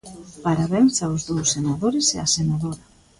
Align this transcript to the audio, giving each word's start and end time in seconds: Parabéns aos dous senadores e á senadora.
Parabéns 0.45 0.93
aos 1.05 1.21
dous 1.29 1.47
senadores 1.55 2.05
e 2.15 2.17
á 2.23 2.25
senadora. 2.37 2.81